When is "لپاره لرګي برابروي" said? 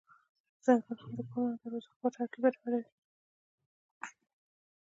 1.91-2.91